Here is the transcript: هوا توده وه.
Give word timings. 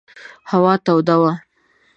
هوا 0.51 0.73
توده 0.85 1.15
وه. 1.21 1.33